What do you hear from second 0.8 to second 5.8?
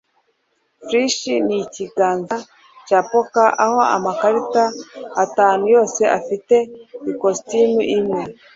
flush ni ikiganza cya poker aho amakarita atanu